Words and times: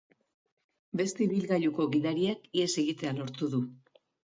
Beste 1.01 1.23
ibilgailuko 1.25 1.87
gidariak 1.97 2.51
ihes 2.59 2.69
egitea 2.87 3.15
lortu 3.21 3.53
du. 3.55 3.65